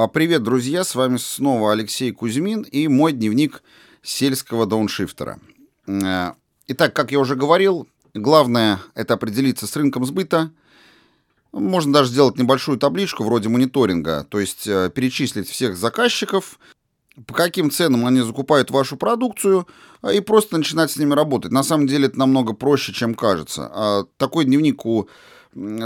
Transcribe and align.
А, 0.00 0.06
Привет, 0.06 0.44
друзья, 0.44 0.84
с 0.84 0.94
вами 0.94 1.16
снова 1.16 1.72
Алексей 1.72 2.12
Кузьмин 2.12 2.62
и 2.62 2.86
мой 2.86 3.12
дневник 3.12 3.64
сельского 4.00 4.64
дауншифтера. 4.64 5.40
Э, 5.88 6.34
Итак, 6.68 6.94
как 6.94 7.10
я 7.10 7.18
уже 7.18 7.34
говорил, 7.34 7.88
главное 8.14 8.78
это 8.94 9.14
определиться 9.14 9.66
с 9.66 9.74
рынком 9.74 10.04
сбыта. 10.04 10.52
Можно 11.50 11.94
даже 11.94 12.10
сделать 12.10 12.38
небольшую 12.38 12.78
табличку 12.78 13.24
вроде 13.24 13.48
мониторинга, 13.48 14.24
то 14.28 14.38
есть 14.38 14.68
э, 14.68 14.88
перечислить 14.94 15.48
всех 15.48 15.76
заказчиков, 15.76 16.60
по 17.26 17.34
каким 17.34 17.68
ценам 17.68 18.06
они 18.06 18.20
закупают 18.20 18.70
вашу 18.70 18.96
продукцию, 18.96 19.66
а, 20.00 20.12
и 20.12 20.20
просто 20.20 20.58
начинать 20.58 20.92
с 20.92 20.96
ними 20.96 21.14
работать. 21.14 21.50
На 21.50 21.64
самом 21.64 21.88
деле 21.88 22.06
это 22.06 22.20
намного 22.20 22.52
проще, 22.52 22.92
чем 22.92 23.16
кажется. 23.16 23.68
А 23.74 24.04
Такой 24.16 24.44
дневник 24.44 24.86
у 24.86 25.08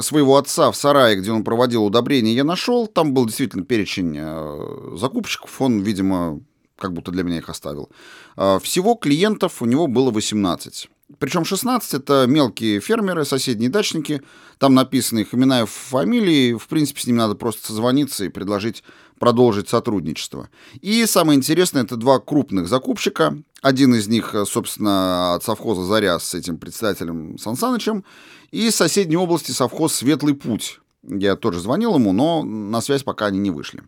своего 0.01 0.37
отца 0.37 0.71
в 0.71 0.77
сарае, 0.77 1.17
где 1.17 1.33
он 1.33 1.45
проводил 1.45 1.85
удобрения, 1.85 2.35
я 2.35 2.45
нашел. 2.45 2.87
Там 2.87 3.13
был 3.15 3.27
действительно 3.27 3.65
перечень 3.65 4.17
э, 4.19 4.97
закупщиков. 4.97 5.61
Он, 5.61 5.81
видимо, 5.81 6.41
как 6.83 6.93
будто 6.93 7.13
для 7.13 7.23
меня 7.23 7.39
их 7.39 7.49
оставил. 7.49 7.91
А, 8.37 8.59
Всего 8.59 8.95
клиентов 8.95 9.63
у 9.63 9.67
него 9.67 9.87
было 9.87 10.11
18. 10.11 10.89
Причем 11.19 11.45
16 11.45 11.95
это 11.95 12.27
мелкие 12.27 12.81
фермеры, 12.81 13.25
соседние 13.25 13.71
дачники. 13.71 14.23
Там 14.59 14.75
написаны 14.75 15.21
их 15.21 15.35
имена 15.35 15.63
и 15.63 15.67
фамилии. 15.67 16.55
В 16.55 16.67
принципе, 16.69 17.01
с 17.01 17.07
ними 17.07 17.19
надо 17.19 17.35
просто 17.35 17.67
созвониться 17.67 18.25
и 18.25 18.29
предложить 18.29 18.83
продолжить 19.19 19.69
сотрудничество. 19.69 20.49
И 20.81 21.07
самое 21.07 21.37
интересное, 21.37 21.85
это 21.85 21.97
два 21.97 22.19
крупных 22.19 22.67
закупщика. 22.67 23.39
Один 23.61 23.95
из 23.95 24.09
них, 24.09 24.35
э, 24.35 24.45
собственно, 24.45 25.35
от 25.35 25.45
совхоза 25.45 25.85
«Заря» 25.85 26.19
с 26.19 26.35
этим 26.35 26.59
председателем 26.59 27.39
Сан 27.39 27.57
Санычем. 27.57 28.05
И 28.53 28.69
из 28.69 28.77
соседней 28.77 29.17
области 29.17 29.51
совхоз 29.51 29.95
«Светлый 29.95 30.35
путь». 30.35 30.81
Я 31.03 31.37
тоже 31.37 31.59
звонил 31.59 31.95
ему, 31.97 32.13
но 32.13 32.43
на 32.43 32.81
связь 32.83 33.03
пока 33.03 33.27
они 33.27 33.39
не 33.39 33.51
вышли. 33.51 33.83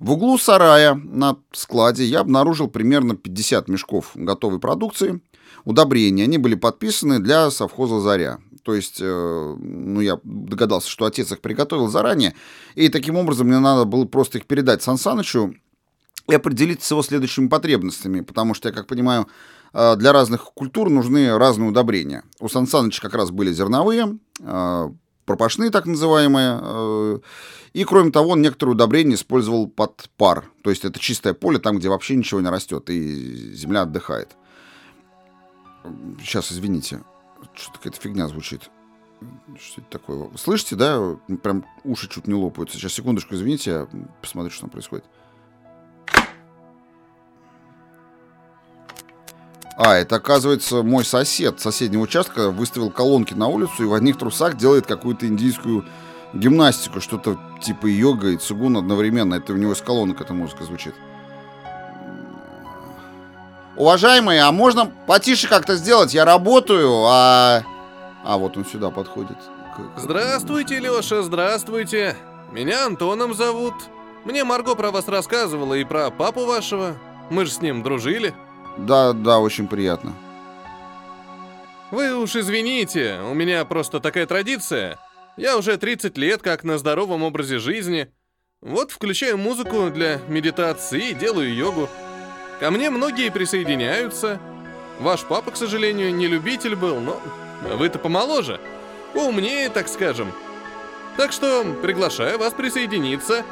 В 0.00 0.12
углу 0.12 0.36
сарая 0.38 0.94
на 0.94 1.36
складе 1.52 2.04
я 2.04 2.20
обнаружил 2.20 2.68
примерно 2.68 3.16
50 3.16 3.68
мешков 3.68 4.10
готовой 4.14 4.58
продукции, 4.58 5.22
удобрения. 5.64 6.24
Они 6.24 6.36
были 6.36 6.56
подписаны 6.56 7.20
для 7.20 7.50
совхоза 7.50 8.00
«Заря». 8.00 8.40
То 8.64 8.74
есть, 8.74 8.98
э, 9.00 9.56
ну, 9.58 10.00
я 10.00 10.18
догадался, 10.24 10.90
что 10.90 11.04
отец 11.04 11.30
их 11.30 11.40
приготовил 11.40 11.86
заранее, 11.86 12.34
и 12.74 12.88
таким 12.88 13.16
образом 13.16 13.46
мне 13.46 13.60
надо 13.60 13.84
было 13.84 14.04
просто 14.04 14.38
их 14.38 14.46
передать 14.46 14.82
Сан 14.82 14.98
Санычу 14.98 15.54
и 16.28 16.34
определиться 16.34 16.88
с 16.88 16.90
его 16.90 17.04
следующими 17.04 17.46
потребностями, 17.46 18.22
потому 18.22 18.54
что, 18.54 18.68
я 18.68 18.74
как 18.74 18.88
понимаю, 18.88 19.28
для 19.72 20.12
разных 20.12 20.44
культур 20.54 20.90
нужны 20.90 21.36
разные 21.36 21.68
удобрения. 21.68 22.24
У 22.40 22.48
Сан 22.48 22.66
как 23.00 23.14
раз 23.14 23.30
были 23.30 23.52
зерновые, 23.52 24.18
э, 24.40 24.90
пропашные 25.24 25.70
так 25.70 25.86
называемые, 25.86 26.60
э, 26.62 27.18
и, 27.74 27.84
кроме 27.84 28.10
того, 28.10 28.30
он 28.30 28.42
некоторые 28.42 28.74
удобрения 28.74 29.16
использовал 29.16 29.68
под 29.68 30.08
пар, 30.16 30.44
то 30.62 30.70
есть 30.70 30.84
это 30.84 30.98
чистое 30.98 31.34
поле, 31.34 31.58
там, 31.58 31.78
где 31.78 31.88
вообще 31.88 32.16
ничего 32.16 32.40
не 32.40 32.48
растет, 32.48 32.88
и 32.88 33.52
земля 33.52 33.82
отдыхает. 33.82 34.36
Сейчас, 36.20 36.50
извините, 36.50 37.02
что-то 37.54 37.78
какая-то 37.78 38.00
фигня 38.00 38.28
звучит. 38.28 38.70
Что 39.58 39.80
это 39.80 39.90
такое? 39.90 40.30
Слышите, 40.36 40.76
да? 40.76 41.16
Прям 41.42 41.64
уши 41.84 42.08
чуть 42.08 42.26
не 42.26 42.34
лопаются. 42.34 42.76
Сейчас, 42.76 42.92
секундочку, 42.92 43.34
извините, 43.34 43.70
я 43.70 43.88
посмотрю, 44.20 44.50
что 44.50 44.62
там 44.62 44.70
происходит. 44.70 45.04
А, 49.76 49.94
это, 49.94 50.16
оказывается, 50.16 50.82
мой 50.82 51.04
сосед 51.04 51.60
соседнего 51.60 52.02
участка 52.02 52.50
выставил 52.50 52.90
колонки 52.90 53.34
на 53.34 53.48
улицу 53.48 53.82
и 53.82 53.86
в 53.86 53.92
одних 53.92 54.16
трусах 54.16 54.56
делает 54.56 54.86
какую-то 54.86 55.26
индийскую 55.26 55.84
гимнастику, 56.32 57.00
что-то 57.00 57.38
типа 57.62 57.86
йога 57.86 58.28
и 58.28 58.36
цигун 58.38 58.78
одновременно. 58.78 59.34
Это 59.34 59.52
у 59.52 59.56
него 59.56 59.72
из 59.72 59.82
колонок 59.82 60.20
эта 60.20 60.32
музыка 60.32 60.64
звучит. 60.64 60.94
Уважаемые, 63.76 64.42
а 64.42 64.52
можно 64.52 64.90
потише 65.06 65.46
как-то 65.48 65.76
сделать? 65.76 66.14
Я 66.14 66.24
работаю, 66.24 67.04
а... 67.06 67.62
А, 68.24 68.38
вот 68.38 68.56
он 68.56 68.64
сюда 68.64 68.90
подходит. 68.90 69.36
Здравствуйте, 69.98 70.78
Лёша, 70.78 71.22
здравствуйте. 71.22 72.16
Меня 72.50 72.86
Антоном 72.86 73.34
зовут. 73.34 73.74
Мне 74.24 74.42
Марго 74.42 74.74
про 74.74 74.90
вас 74.90 75.06
рассказывала 75.06 75.74
и 75.74 75.84
про 75.84 76.10
папу 76.10 76.46
вашего. 76.46 76.96
Мы 77.28 77.44
же 77.44 77.50
с 77.50 77.60
ним 77.60 77.82
дружили. 77.82 78.34
Да, 78.76 79.12
да, 79.12 79.38
очень 79.38 79.68
приятно. 79.68 80.12
Вы 81.90 82.14
уж 82.16 82.36
извините, 82.36 83.20
у 83.30 83.34
меня 83.34 83.64
просто 83.64 84.00
такая 84.00 84.26
традиция. 84.26 84.98
Я 85.36 85.56
уже 85.56 85.76
30 85.76 86.18
лет 86.18 86.42
как 86.42 86.64
на 86.64 86.78
здоровом 86.78 87.22
образе 87.22 87.58
жизни. 87.58 88.08
Вот 88.60 88.90
включаю 88.90 89.38
музыку 89.38 89.90
для 89.90 90.18
медитации 90.28 91.10
и 91.10 91.14
делаю 91.14 91.54
йогу. 91.54 91.88
Ко 92.58 92.70
мне 92.70 92.90
многие 92.90 93.30
присоединяются. 93.30 94.40
Ваш 94.98 95.24
папа, 95.24 95.50
к 95.50 95.56
сожалению, 95.56 96.14
не 96.14 96.26
любитель 96.26 96.74
был, 96.74 97.00
но 97.00 97.20
вы-то 97.76 97.98
помоложе. 97.98 98.60
Поумнее, 99.12 99.68
так 99.68 99.88
скажем. 99.88 100.32
Так 101.16 101.32
что 101.32 101.64
приглашаю 101.82 102.38
вас 102.38 102.52
присоединиться. 102.52 103.44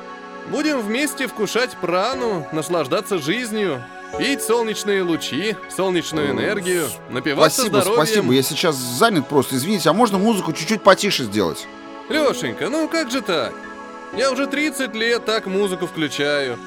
Будем 0.51 0.81
вместе 0.81 1.27
вкушать 1.27 1.77
прану, 1.77 2.47
наслаждаться 2.53 3.19
жизнью, 3.19 3.83
пить 4.19 4.43
солнечные 4.43 5.03
лучи, 5.03 5.57
солнечную 5.69 6.31
энергию, 6.31 6.89
напиваться 7.11 7.63
Спасибо, 7.63 7.81
здоровьем. 7.81 8.07
спасибо. 8.07 8.33
Я 8.33 8.43
сейчас 8.43 8.77
занят 8.77 9.29
просто. 9.29 9.57
Извините, 9.57 9.91
а 9.91 9.93
можно 9.93 10.19
музыку 10.19 10.53
чуть-чуть 10.53 10.83
потише 10.83 11.25
сделать? 11.25 11.67
Лешенька, 12.09 12.69
ну 12.69 12.89
как 12.89 13.11
же 13.11 13.23
так? 13.23 13.55
Я 14.17 14.31
уже 14.31 14.47
30 14.47 14.95
лет 14.95 15.25
так 15.25 15.47
музыку 15.47 15.87
включаю. 15.87 16.59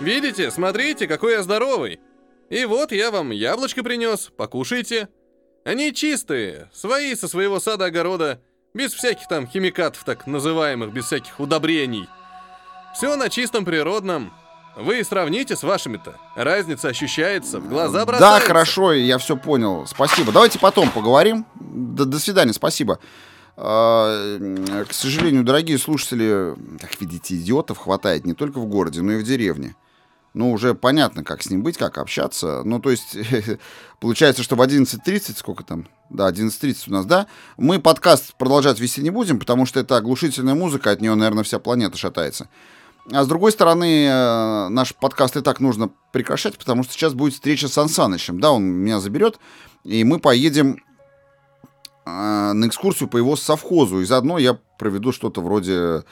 Видите, 0.00 0.50
смотрите, 0.50 1.06
какой 1.06 1.32
я 1.32 1.42
здоровый. 1.42 2.00
И 2.48 2.64
вот 2.64 2.92
я 2.92 3.10
вам 3.10 3.30
яблочко 3.30 3.82
принес, 3.82 4.30
покушайте. 4.36 5.08
Они 5.64 5.92
чистые, 5.92 6.70
свои 6.72 7.14
со 7.14 7.28
своего 7.28 7.60
сада-огорода, 7.60 8.40
без 8.74 8.92
всяких 8.92 9.28
там 9.28 9.46
химикатов 9.46 10.04
так 10.04 10.26
называемых, 10.26 10.92
без 10.92 11.04
всяких 11.04 11.38
удобрений. 11.38 12.08
Все 12.94 13.14
на 13.16 13.28
чистом 13.28 13.64
природном. 13.64 14.32
Вы 14.80 15.04
сравните 15.04 15.56
с 15.56 15.62
вашими-то. 15.62 16.16
Разница 16.34 16.88
ощущается, 16.88 17.60
в 17.60 17.68
глаза 17.68 18.00
Да, 18.00 18.06
бросается. 18.06 18.46
хорошо, 18.46 18.92
я 18.92 19.18
все 19.18 19.36
понял. 19.36 19.86
Спасибо. 19.86 20.32
Давайте 20.32 20.58
потом 20.58 20.90
поговорим. 20.90 21.44
До, 21.54 22.04
до 22.04 22.18
свидания, 22.18 22.52
спасибо. 22.52 22.98
А, 23.56 24.38
К 24.88 24.92
сожалению, 24.92 25.44
дорогие 25.44 25.78
слушатели, 25.78 26.54
как 26.80 26.98
видите, 27.00 27.36
идиотов 27.36 27.78
хватает 27.78 28.24
не 28.24 28.32
только 28.34 28.58
в 28.58 28.66
городе, 28.66 29.02
но 29.02 29.12
и 29.12 29.18
в 29.18 29.22
деревне. 29.22 29.76
Ну, 30.32 30.52
уже 30.52 30.74
понятно, 30.74 31.24
как 31.24 31.42
с 31.42 31.50
ним 31.50 31.62
быть, 31.62 31.76
как 31.76 31.98
общаться. 31.98 32.62
Ну, 32.64 32.78
то 32.80 32.90
есть, 32.90 33.16
получается, 34.00 34.42
что 34.42 34.54
в 34.54 34.62
11.30, 34.62 35.36
сколько 35.36 35.64
там? 35.64 35.88
Да, 36.08 36.30
11.30 36.30 36.84
у 36.86 36.92
нас, 36.92 37.04
да? 37.04 37.26
Мы 37.56 37.80
подкаст 37.80 38.34
продолжать 38.38 38.78
вести 38.78 39.02
не 39.02 39.10
будем, 39.10 39.38
потому 39.40 39.66
что 39.66 39.80
это 39.80 39.96
оглушительная 39.96 40.54
музыка, 40.54 40.92
от 40.92 41.00
нее, 41.00 41.14
наверное, 41.16 41.42
вся 41.44 41.58
планета 41.58 41.98
шатается. 41.98 42.48
А 43.12 43.24
с 43.24 43.28
другой 43.28 43.52
стороны, 43.52 44.06
э, 44.06 44.68
наш 44.68 44.94
подкаст 44.94 45.36
и 45.36 45.40
так 45.40 45.60
нужно 45.60 45.90
прекращать, 46.12 46.58
потому 46.58 46.82
что 46.82 46.92
сейчас 46.92 47.14
будет 47.14 47.34
встреча 47.34 47.68
с 47.68 47.72
Сан 47.72 47.88
Санычем. 47.88 48.40
Да, 48.40 48.52
он 48.52 48.64
меня 48.64 49.00
заберет, 49.00 49.38
и 49.84 50.04
мы 50.04 50.18
поедем 50.18 50.76
э, 52.04 52.52
на 52.52 52.66
экскурсию 52.66 53.08
по 53.08 53.16
его 53.16 53.36
совхозу. 53.36 54.00
И 54.00 54.04
заодно 54.04 54.38
я 54.38 54.58
проведу 54.78 55.12
что-то 55.12 55.40
вроде 55.40 56.04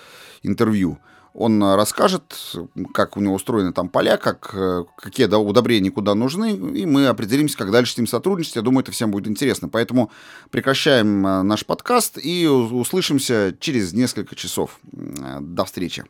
интервью. 0.42 0.98
Он 1.34 1.62
расскажет, 1.62 2.56
как 2.94 3.16
у 3.16 3.20
него 3.20 3.34
устроены 3.34 3.72
там 3.72 3.90
поля, 3.90 4.16
как, 4.16 4.50
э, 4.54 4.84
какие 4.96 5.26
удобрения 5.26 5.90
куда 5.92 6.14
нужны, 6.14 6.52
и 6.52 6.84
мы 6.84 7.06
определимся, 7.06 7.58
как 7.58 7.70
дальше 7.70 7.92
с 7.92 7.96
ним 7.98 8.08
сотрудничать. 8.08 8.56
Я 8.56 8.62
думаю, 8.62 8.82
это 8.82 8.92
всем 8.92 9.12
будет 9.12 9.28
интересно. 9.28 9.68
Поэтому 9.68 10.10
прекращаем 10.50 11.22
наш 11.46 11.64
подкаст 11.64 12.18
и 12.20 12.48
услышимся 12.48 13.54
через 13.60 13.92
несколько 13.92 14.34
часов. 14.34 14.80
До 14.90 15.64
встречи. 15.64 16.04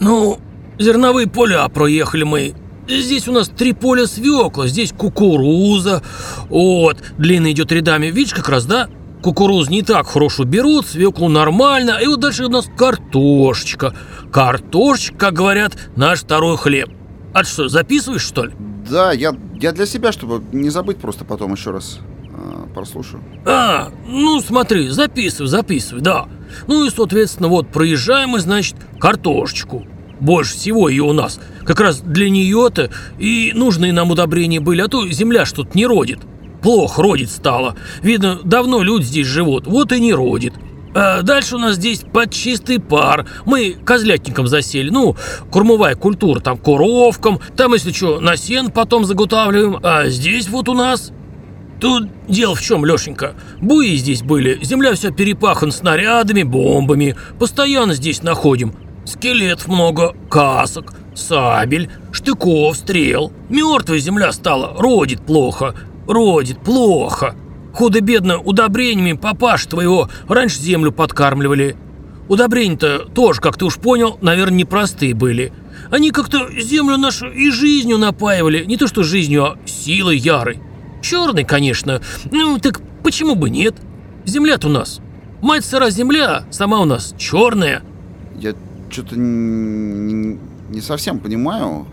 Ну, 0.00 0.38
зерновые 0.78 1.28
поля 1.28 1.68
проехали 1.68 2.24
мы. 2.24 2.54
Здесь 2.88 3.28
у 3.28 3.32
нас 3.32 3.48
три 3.48 3.72
поля 3.72 4.06
свекла, 4.06 4.66
здесь 4.66 4.92
кукуруза. 4.92 6.02
Вот, 6.48 6.96
длинно 7.18 7.52
идет 7.52 7.70
рядами. 7.70 8.06
Видишь, 8.06 8.34
как 8.34 8.48
раз, 8.48 8.64
да? 8.64 8.88
Кукурузу 9.22 9.70
не 9.70 9.82
так 9.82 10.06
хорошо 10.06 10.44
берут, 10.44 10.86
свеклу 10.86 11.28
нормально. 11.28 11.98
И 12.02 12.06
вот 12.06 12.20
дальше 12.20 12.46
у 12.46 12.48
нас 12.48 12.66
картошечка. 12.76 13.94
Картошечка, 14.32 15.16
как 15.18 15.34
говорят, 15.34 15.76
наш 15.94 16.20
второй 16.20 16.56
хлеб. 16.56 16.88
А 17.34 17.44
ты 17.44 17.48
что, 17.48 17.68
записываешь, 17.68 18.22
что 18.22 18.46
ли? 18.46 18.52
Да, 18.90 19.12
я, 19.12 19.36
я 19.60 19.72
для 19.72 19.86
себя, 19.86 20.10
чтобы 20.10 20.42
не 20.52 20.70
забыть, 20.70 20.96
просто 20.96 21.24
потом 21.24 21.52
еще 21.52 21.70
раз 21.70 22.00
прослушаю. 22.74 23.22
А, 23.46 23.90
ну 24.06 24.40
смотри, 24.40 24.88
записывай, 24.88 25.48
записывай, 25.48 26.02
да. 26.02 26.26
Ну 26.66 26.84
и, 26.84 26.90
соответственно, 26.90 27.48
вот 27.48 27.68
проезжаем 27.68 28.30
мы, 28.30 28.40
значит, 28.40 28.76
картошечку. 28.98 29.86
Больше 30.20 30.54
всего 30.54 30.88
ее 30.88 31.04
у 31.04 31.12
нас. 31.12 31.40
Как 31.64 31.80
раз 31.80 32.00
для 32.00 32.28
нее-то 32.28 32.90
и 33.18 33.52
нужные 33.54 33.92
нам 33.92 34.10
удобрения 34.10 34.60
были, 34.60 34.82
а 34.82 34.88
то 34.88 35.08
земля 35.08 35.46
что-то 35.46 35.70
не 35.74 35.86
родит. 35.86 36.18
Плохо 36.62 37.02
родит 37.02 37.30
стало. 37.30 37.76
Видно, 38.02 38.38
давно 38.44 38.82
люди 38.82 39.04
здесь 39.04 39.26
живут, 39.26 39.66
вот 39.66 39.92
и 39.92 40.00
не 40.00 40.12
родит. 40.12 40.52
А 40.92 41.22
дальше 41.22 41.56
у 41.56 41.58
нас 41.58 41.76
здесь 41.76 42.00
под 42.00 42.32
чистый 42.32 42.80
пар. 42.80 43.26
Мы 43.46 43.76
козлятником 43.84 44.46
засели. 44.46 44.90
Ну, 44.90 45.16
кормовая 45.50 45.94
культура, 45.94 46.40
там 46.40 46.58
коровкам, 46.58 47.40
там, 47.56 47.74
если 47.74 47.92
что, 47.92 48.20
на 48.20 48.36
сен 48.36 48.70
потом 48.70 49.04
заготавливаем. 49.04 49.78
А 49.82 50.08
здесь 50.08 50.48
вот 50.48 50.68
у 50.68 50.74
нас... 50.74 51.12
Тут 51.80 52.08
дело 52.28 52.54
в 52.54 52.60
чем, 52.60 52.84
Лешенька. 52.84 53.34
Буи 53.60 53.96
здесь 53.96 54.22
были, 54.22 54.62
земля 54.62 54.94
вся 54.94 55.10
перепахана 55.10 55.72
снарядами, 55.72 56.42
бомбами. 56.42 57.16
Постоянно 57.38 57.94
здесь 57.94 58.22
находим. 58.22 58.74
Скелетов 59.06 59.66
много, 59.66 60.14
касок, 60.28 60.92
сабель, 61.14 61.90
штыков, 62.12 62.76
стрел. 62.76 63.32
Мертвая 63.48 63.98
земля 63.98 64.30
стала, 64.32 64.76
родит 64.78 65.24
плохо, 65.24 65.74
родит 66.06 66.60
плохо. 66.60 67.34
Худо-бедно 67.72 68.38
удобрениями 68.38 69.16
папаш 69.16 69.64
твоего 69.64 70.10
раньше 70.28 70.60
землю 70.60 70.92
подкармливали. 70.92 71.76
Удобрения-то 72.28 73.06
тоже, 73.14 73.40
как 73.40 73.56
ты 73.56 73.64
уж 73.64 73.76
понял, 73.76 74.18
наверное, 74.20 74.58
непростые 74.58 75.14
были. 75.14 75.52
Они 75.90 76.10
как-то 76.10 76.48
землю 76.60 76.98
нашу 76.98 77.30
и 77.30 77.50
жизнью 77.50 77.96
напаивали, 77.96 78.64
не 78.64 78.76
то 78.76 78.86
что 78.86 79.02
жизнью, 79.02 79.44
а 79.44 79.58
силой 79.66 80.18
ярой. 80.18 80.60
Черный, 81.00 81.44
конечно, 81.44 82.00
ну 82.30 82.58
так 82.58 82.80
почему 83.02 83.34
бы 83.34 83.50
нет? 83.50 83.74
Земля-то 84.24 84.68
у 84.68 84.70
нас. 84.70 85.00
Мать 85.40 85.64
сыра 85.64 85.90
земля, 85.90 86.44
сама 86.50 86.80
у 86.80 86.84
нас 86.84 87.14
черная. 87.16 87.82
Я 88.36 88.54
что-то 88.90 89.16
не, 89.18 90.38
не 90.68 90.80
совсем 90.80 91.18
понимаю. 91.18 91.86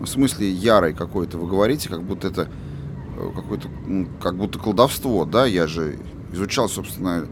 В 0.00 0.06
смысле 0.06 0.50
ярой 0.50 0.92
какой-то 0.92 1.38
вы 1.38 1.48
говорите, 1.48 1.88
как 1.88 2.02
будто 2.02 2.28
это 2.28 2.48
Э, 3.16 3.30
какое-то, 3.34 3.68
как 4.20 4.36
будто 4.36 4.58
колдовство, 4.58 5.24
да, 5.24 5.46
я 5.46 5.66
же 5.66 5.98
изучал, 6.32 6.68
собственно, 6.68 7.26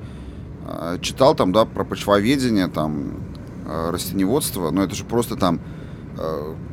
э, 0.66 0.98
читал 1.00 1.34
там, 1.34 1.52
да, 1.52 1.64
про 1.64 1.84
почвоведение, 1.84 2.68
там, 2.68 3.14
э, 3.66 3.90
растеневодство, 3.90 4.70
но 4.70 4.84
это 4.84 4.94
же 4.94 5.04
просто 5.04 5.36
там 5.36 5.60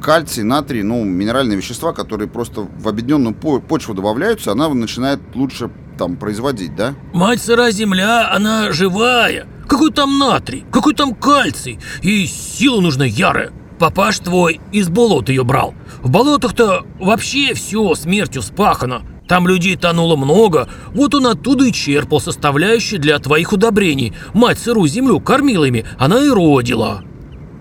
кальций, 0.01 0.43
натрий, 0.43 0.83
ну, 0.83 1.03
минеральные 1.03 1.57
вещества, 1.57 1.93
которые 1.93 2.27
просто 2.27 2.61
в 2.61 2.87
объединенную 2.87 3.35
почву 3.35 3.93
добавляются, 3.93 4.51
она 4.51 4.69
начинает 4.69 5.19
лучше 5.35 5.69
там 5.97 6.15
производить, 6.15 6.75
да? 6.75 6.95
Мать 7.13 7.41
сыра 7.41 7.71
земля, 7.71 8.31
она 8.33 8.71
живая. 8.71 9.47
Какой 9.67 9.91
там 9.91 10.17
натрий, 10.17 10.65
какой 10.71 10.95
там 10.95 11.13
кальций, 11.13 11.79
и 12.01 12.25
сила 12.25 12.81
нужна 12.81 13.05
ярая. 13.05 13.51
Папаш 13.77 14.19
твой 14.19 14.59
из 14.71 14.89
болот 14.89 15.29
ее 15.29 15.43
брал. 15.43 15.73
В 16.01 16.09
болотах-то 16.09 16.85
вообще 16.99 17.53
все 17.53 17.95
смертью 17.95 18.41
спахано. 18.41 19.03
Там 19.27 19.47
людей 19.47 19.77
тонуло 19.77 20.15
много, 20.15 20.67
вот 20.87 21.13
он 21.13 21.27
оттуда 21.27 21.65
и 21.65 21.71
черпал 21.71 22.19
составляющие 22.19 22.99
для 22.99 23.19
твоих 23.19 23.53
удобрений. 23.53 24.13
Мать 24.33 24.57
сырую 24.57 24.89
землю 24.89 25.19
кормила 25.19 25.65
ими, 25.65 25.85
она 25.99 26.19
и 26.19 26.29
родила. 26.29 27.03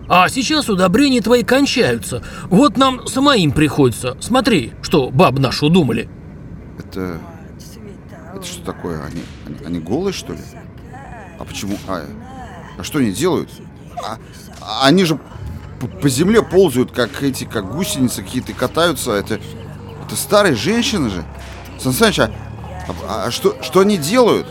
А 0.09 0.29
сейчас 0.29 0.69
удобрения 0.69 1.21
твои 1.21 1.43
кончаются. 1.43 2.23
Вот 2.49 2.77
нам 2.77 3.07
самоим 3.07 3.53
приходится. 3.53 4.17
Смотри, 4.21 4.73
что 4.81 5.11
баб 5.11 5.39
нашу 5.39 5.69
думали. 5.69 6.09
Это... 6.79 7.19
Это 8.35 8.47
что 8.47 8.65
такое? 8.65 9.05
Они, 9.05 9.23
они, 9.47 9.57
они 9.67 9.81
голые, 9.81 10.13
что 10.13 10.33
ли? 10.33 10.39
А 11.39 11.45
почему? 11.45 11.77
А, 11.89 12.05
а 12.79 12.83
что 12.83 12.99
они 13.01 13.13
делают? 13.13 13.51
А 14.03 14.87
они 14.87 15.05
же 15.05 15.19
по, 15.81 15.87
по 15.87 16.09
земле 16.09 16.43
ползают, 16.43 16.93
как 16.93 17.23
эти, 17.23 17.45
как 17.45 17.73
гусеницы 17.73 18.23
какие-то 18.23 18.53
катаются. 18.53 19.13
Это, 19.13 19.41
это 20.05 20.17
старые 20.17 20.55
женщины 20.55 21.11
же. 21.11 21.25
Сан 21.79 21.93
Саныч, 21.93 22.19
а, 22.21 22.31
а, 23.07 23.25
а 23.27 23.31
что, 23.31 23.57
что 23.63 23.81
они 23.81 23.97
делают? 23.97 24.47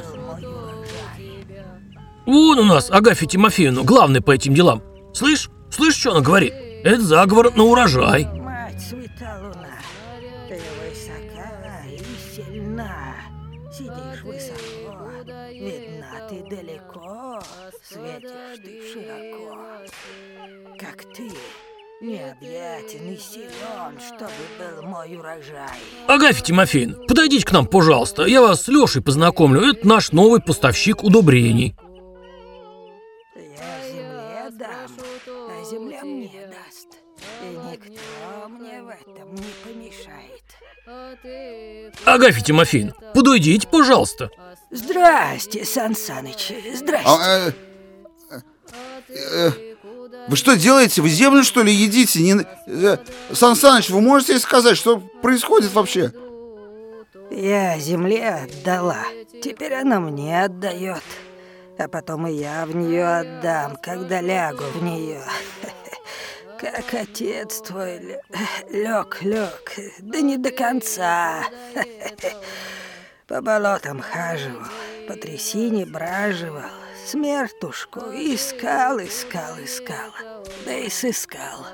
Вон 2.25 2.59
у 2.59 2.63
нас 2.63 2.91
Агафья 2.91 3.25
Тимофеевна, 3.25 3.83
главный 3.83 4.21
по 4.21 4.31
этим 4.31 4.53
делам. 4.53 4.81
Слышь, 5.17 5.49
слышь, 5.71 5.95
что 5.95 6.11
она 6.11 6.21
говорит? 6.21 6.53
Это 6.83 7.01
заговор 7.01 7.51
на 7.55 7.63
урожай. 7.63 8.25
Мать 8.25 8.79
света 8.79 9.41
луна, 9.41 9.79
ты 10.47 10.61
высока 10.77 11.81
и 11.89 12.35
сильна. 12.35 13.15
Сидишь 13.75 14.23
высоко, 14.23 15.09
видна 15.49 16.27
ты 16.29 16.55
далеко, 16.55 17.41
светишь 17.81 18.63
ты 18.63 18.93
широко 18.93 19.57
как 20.77 21.01
ты, 21.15 21.31
необъятен 21.99 23.11
и 23.11 23.17
силен, 23.17 23.99
чтобы 23.99 24.31
был 24.59 24.87
мой 24.87 25.15
урожай. 25.15 25.79
Агафья 26.07 26.43
Тимофеевна, 26.43 26.97
подойдите 27.07 27.43
к 27.43 27.51
нам, 27.51 27.65
пожалуйста. 27.65 28.25
Я 28.25 28.43
вас 28.43 28.61
с 28.61 28.67
Лешей 28.67 29.01
познакомлю. 29.01 29.61
Это 29.61 29.87
наш 29.87 30.11
новый 30.11 30.41
поставщик 30.41 31.03
удобрений. 31.03 31.75
Агафья 42.05 42.41
Тимофеевна, 42.41 42.93
подойдите, 43.13 43.67
пожалуйста. 43.67 44.29
Здрасте, 44.71 45.65
Сан 45.65 45.95
Саныч, 45.95 46.53
здрасте. 46.73 47.07
А, 47.07 47.49
э, 47.49 47.51
э, 49.09 49.49
э, 49.49 49.51
вы 50.27 50.35
что 50.37 50.55
делаете? 50.55 51.01
Вы 51.01 51.09
землю, 51.09 51.43
что 51.43 51.63
ли, 51.63 51.73
едите? 51.73 52.21
Не... 52.21 52.45
Э, 52.67 52.97
Сан 53.33 53.55
Саныч, 53.55 53.89
вы 53.89 54.01
можете 54.01 54.39
сказать, 54.39 54.77
что 54.77 54.99
происходит 55.21 55.73
вообще? 55.73 56.13
Я 57.31 57.77
земле 57.79 58.29
отдала. 58.29 59.03
Теперь 59.43 59.73
она 59.73 59.99
мне 59.99 60.43
отдает. 60.43 61.03
А 61.77 61.87
потом 61.87 62.27
и 62.27 62.33
я 62.33 62.65
в 62.65 62.75
нее 62.75 63.05
отдам, 63.05 63.77
когда 63.81 64.21
лягу 64.21 64.63
в 64.73 64.83
нее. 64.83 65.21
Как 66.59 66.93
отец 66.93 67.61
твой 67.61 67.99
лег, 68.71 69.17
лег, 69.21 69.79
да 69.99 70.21
не 70.21 70.37
до 70.37 70.51
конца. 70.51 71.43
По 73.27 73.41
болотам 73.41 73.99
хаживал, 74.01 74.67
по 75.05 75.13
трясине 75.15 75.85
браживал, 75.85 76.71
смертушку 77.05 77.99
искал, 78.13 78.99
искал, 78.99 79.59
искал, 79.61 80.13
да 80.65 80.73
и 80.73 80.89
сыскал. 80.89 81.65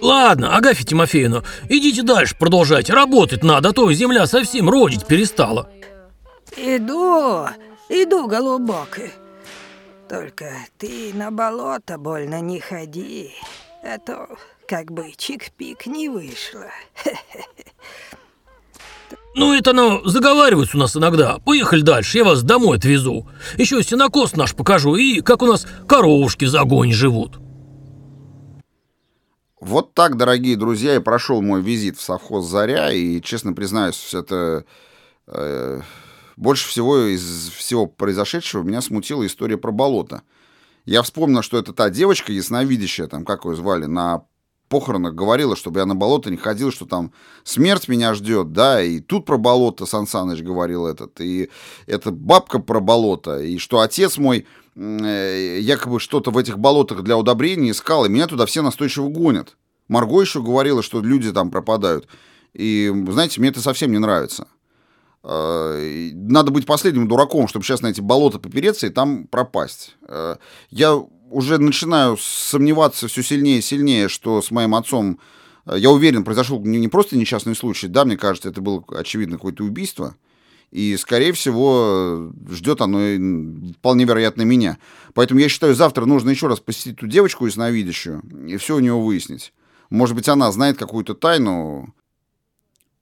Ладно, 0.00 0.56
Агафья 0.56 0.84
Тимофеевна, 0.84 1.42
идите 1.68 2.02
дальше, 2.02 2.36
продолжайте, 2.38 2.92
работать 2.92 3.42
надо, 3.42 3.70
а 3.70 3.72
то 3.72 3.92
земля 3.92 4.26
совсем 4.26 4.70
родить 4.70 5.04
перестала. 5.04 5.68
Иду, 6.56 7.48
иду, 7.88 8.28
голубок. 8.28 9.00
Только 10.08 10.46
ты 10.78 11.12
на 11.12 11.30
болото 11.30 11.98
больно 11.98 12.40
не 12.40 12.60
ходи, 12.60 13.32
а 13.82 13.98
то 13.98 14.28
как 14.66 14.90
бы 14.90 15.12
чик-пик 15.16 15.86
не 15.86 16.08
вышло. 16.08 16.66
Ну, 19.34 19.54
это 19.54 19.70
оно 19.70 20.02
заговаривается 20.04 20.76
у 20.76 20.80
нас 20.80 20.96
иногда. 20.96 21.38
Поехали 21.38 21.82
дальше, 21.82 22.18
я 22.18 22.24
вас 22.24 22.42
домой 22.42 22.78
отвезу. 22.78 23.28
Еще 23.56 23.82
сенокос 23.84 24.34
наш 24.34 24.52
покажу 24.52 24.96
и 24.96 25.20
как 25.20 25.42
у 25.42 25.46
нас 25.46 25.64
коровушки 25.86 26.44
в 26.44 26.48
загоне 26.48 26.92
живут. 26.92 27.38
Вот 29.60 29.94
так, 29.94 30.16
дорогие 30.16 30.56
друзья, 30.56 30.96
и 30.96 30.98
прошел 30.98 31.40
мой 31.40 31.62
визит 31.62 31.98
в 31.98 32.02
совхоз 32.02 32.46
«Заря», 32.46 32.90
и, 32.90 33.20
честно 33.20 33.52
признаюсь, 33.52 34.12
это... 34.12 34.64
Э, 35.28 35.82
больше 36.38 36.68
всего 36.68 36.98
из 36.98 37.50
всего 37.50 37.86
произошедшего 37.86 38.62
меня 38.62 38.80
смутила 38.80 39.26
история 39.26 39.58
про 39.58 39.72
болото. 39.72 40.22
Я 40.84 41.02
вспомнил, 41.02 41.42
что 41.42 41.58
это 41.58 41.72
та 41.72 41.90
девочка 41.90 42.32
ясновидящая, 42.32 43.08
там, 43.08 43.24
как 43.24 43.44
ее 43.44 43.56
звали, 43.56 43.86
на 43.86 44.24
похоронах 44.68 45.14
говорила, 45.14 45.56
чтобы 45.56 45.80
я 45.80 45.86
на 45.86 45.96
болото 45.96 46.30
не 46.30 46.36
ходил, 46.36 46.70
что 46.70 46.86
там 46.86 47.12
смерть 47.42 47.88
меня 47.88 48.14
ждет, 48.14 48.52
да, 48.52 48.82
и 48.82 49.00
тут 49.00 49.26
про 49.26 49.36
болото 49.36 49.84
Сан 49.86 50.06
Саныч 50.06 50.42
говорил 50.42 50.86
этот, 50.86 51.20
и 51.20 51.50
это 51.86 52.12
бабка 52.12 52.58
про 52.58 52.80
болото, 52.80 53.40
и 53.40 53.58
что 53.58 53.80
отец 53.80 54.18
мой 54.18 54.46
э, 54.76 55.58
якобы 55.60 56.00
что-то 56.00 56.30
в 56.30 56.38
этих 56.38 56.58
болотах 56.58 57.02
для 57.02 57.16
удобрения 57.18 57.72
искал, 57.72 58.04
и 58.04 58.08
меня 58.08 58.26
туда 58.26 58.46
все 58.46 58.62
настойчиво 58.62 59.08
гонят. 59.08 59.56
Марго 59.88 60.20
еще 60.20 60.42
говорила, 60.42 60.82
что 60.82 61.00
люди 61.00 61.32
там 61.32 61.50
пропадают. 61.50 62.06
И, 62.52 62.92
знаете, 63.08 63.40
мне 63.40 63.50
это 63.50 63.60
совсем 63.60 63.90
не 63.90 63.98
нравится. 63.98 64.46
Э, 65.24 66.10
надо 66.14 66.50
быть 66.50 66.66
последним 66.66 67.08
дураком, 67.08 67.48
чтобы 67.48 67.64
сейчас 67.64 67.82
на 67.82 67.88
эти 67.88 68.00
болота 68.00 68.38
попереться 68.38 68.86
и 68.86 68.90
там 68.90 69.26
пропасть. 69.26 69.96
Э, 70.06 70.36
я 70.70 70.94
уже 71.30 71.58
начинаю 71.58 72.16
сомневаться 72.16 73.08
все 73.08 73.22
сильнее 73.22 73.58
и 73.58 73.62
сильнее, 73.62 74.08
что 74.08 74.40
с 74.40 74.50
моим 74.50 74.74
отцом, 74.74 75.18
э, 75.66 75.76
я 75.78 75.90
уверен, 75.90 76.24
произошел 76.24 76.60
не, 76.64 76.88
просто 76.88 77.16
несчастный 77.16 77.56
случай, 77.56 77.88
да, 77.88 78.04
мне 78.04 78.16
кажется, 78.16 78.48
это 78.48 78.60
было, 78.60 78.82
очевидно, 78.96 79.36
какое-то 79.36 79.64
убийство, 79.64 80.16
и, 80.70 80.96
скорее 80.96 81.32
всего, 81.32 82.30
ждет 82.50 82.80
оно 82.80 82.98
вполне 83.78 84.04
вероятно 84.04 84.42
меня. 84.42 84.78
Поэтому 85.14 85.40
я 85.40 85.48
считаю, 85.48 85.74
завтра 85.74 86.04
нужно 86.04 86.30
еще 86.30 86.46
раз 86.46 86.60
посетить 86.60 86.96
ту 86.96 87.06
девочку 87.06 87.46
ясновидящую 87.46 88.22
и 88.46 88.56
все 88.58 88.76
у 88.76 88.80
нее 88.80 88.94
выяснить. 88.94 89.52
Может 89.88 90.14
быть, 90.14 90.28
она 90.28 90.52
знает 90.52 90.76
какую-то 90.76 91.14
тайну. 91.14 91.94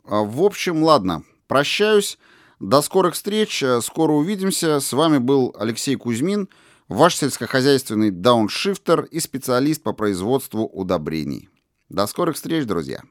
А, 0.04 0.22
в 0.22 0.42
общем, 0.42 0.84
ладно, 0.84 1.24
прощаюсь. 1.46 2.18
До 2.60 2.80
скорых 2.82 3.14
встреч, 3.14 3.62
скоро 3.82 4.12
увидимся. 4.12 4.80
С 4.80 4.92
вами 4.92 5.18
был 5.18 5.54
Алексей 5.58 5.96
Кузьмин, 5.96 6.48
ваш 6.88 7.16
сельскохозяйственный 7.16 8.10
дауншифтер 8.10 9.02
и 9.02 9.20
специалист 9.20 9.82
по 9.82 9.92
производству 9.92 10.64
удобрений. 10.66 11.48
До 11.88 12.06
скорых 12.06 12.36
встреч, 12.36 12.64
друзья! 12.64 13.02